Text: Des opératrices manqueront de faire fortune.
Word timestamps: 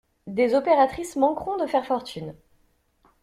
Des 0.25 0.55
opératrices 0.55 1.15
manqueront 1.15 1.57
de 1.57 1.67
faire 1.67 1.85
fortune. 1.85 2.33